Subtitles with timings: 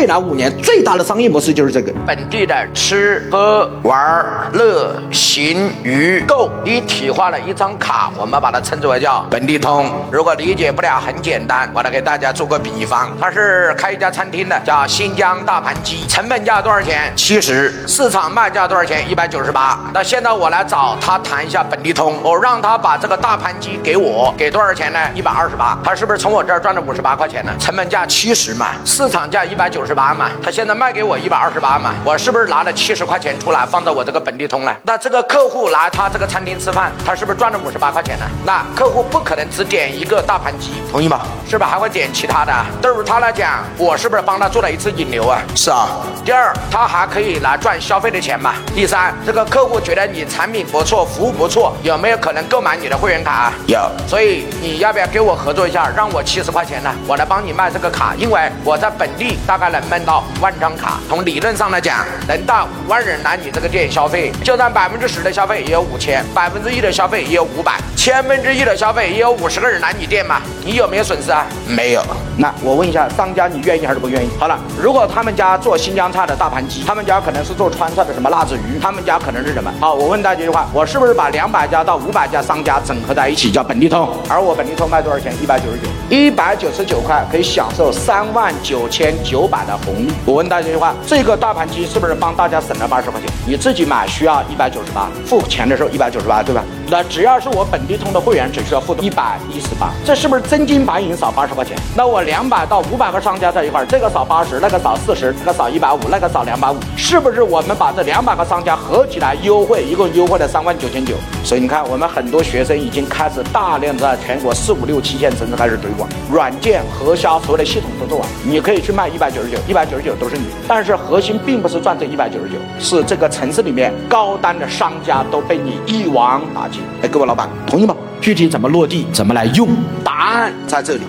[0.00, 1.92] 未来五年最大的商业模式就是这个。
[2.06, 9.92] 本地的吃喝玩乐行娱购一体化的一张卡，我们把它称之为叫本地通。
[10.10, 17.12] 如果理解不了，很简单，我来给大家做个比方，他是开一家餐厅的，叫新疆大盘鸡，成本价多少钱？
[17.14, 19.04] 七十，市场卖价多少钱？
[19.06, 19.78] 一百九十八。
[19.92, 24.98] 那现在我来找他谈一下本地通，我让他把这个大盘鸡给我，给多少钱呢？
[25.14, 25.78] 一百二十八。
[25.84, 27.52] 他是不是从我这儿赚了五十八块钱呢？
[27.60, 34.76] 成本价七十嘛，市场价一百九十八嘛，他现在卖给我一百二十八嘛，我是不是拿了七十块钱出来放到我这个本地通了？
[34.84, 38.24] 那这个客户来他这个餐厅吃饭，他是不是赚了五十八块钱呢？
[38.44, 41.20] 那客户不可能只点一个大盘鸡，同意吗？
[41.48, 42.52] 是不是还会点其他的？
[42.80, 45.40] 对于他来讲，我是不是帮他做了一次引流啊？
[45.54, 45.88] 是啊。
[46.24, 48.54] 第二，他还可以来赚消费的钱嘛？
[48.74, 53.52] 第三，这个客户觉得你产品不错，服务不错，有没有可能购买你的会员卡？
[53.66, 53.80] 有。
[54.06, 56.94] 所以你要不要跟我合作一下，让我七十块钱呢？
[57.06, 70.40] 我来帮你卖这个卡，因为我在本地大概能卖到万张卡，从理论上来讲，能到五万人来你这个店消费，就算百分之十的消费也有五千，百分之一的消费也有五百，千分之一的消费也有五十个人来你店嘛？
[70.64, 71.46] 你有没有损失啊？
[71.66, 72.02] 没有。
[72.36, 74.28] 那我问一下商家，你愿意还是不愿意？
[74.38, 79.70] 好了，如果他们家做新疆菜的大盘鸡，他们家可能是做川菜的什么辣子鱼，他们家可能是什么？
[79.80, 84.08] 好，我问大家一句话，我是不是把两百家到五百家商家整合在一起叫本地通？
[84.28, 85.34] 而我本地通卖多少钱？
[85.42, 90.12] 一百九十九，一百九十九块可以享受三万九千九百的红利。
[90.24, 93.28] 我问大家一句话，这个大盘鸡是不是帮大家省了八十块钱？
[93.46, 96.62] 你自己买需要一百九十八，付钱的时候一百九十八，对吧？
[96.88, 101.76] 那只要是我本地通的会员，只需要付一百一十八，这是不是真金白银少八十块钱？
[101.96, 111.14] 那我两百到五百个商家在一块儿，这个少八十，那个少四十，这个少一百五，那个少两百五，是不是我们把这两百个商家合起来优惠，一共优惠了三万九千九？
[111.44, 126.82] 所以你看，我们很多学生已经开始大量在全国四五六七线城市开始推广，软件、核销所有的系统都做完，你可以去卖一百九十九，一百九十九都是你，但是核心并不是赚这一百九十九，是这个城市里面高端的商家都被你一网打尽。
[127.02, 127.94] 哎，各位老板，同意吗？
[128.20, 129.68] 具体怎么落地，怎么来用？
[130.04, 131.02] 答案在这里。